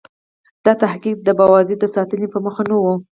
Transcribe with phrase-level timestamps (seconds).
[0.65, 2.83] دا تحقیق د ابوزید د ستاینې په موخه نه و.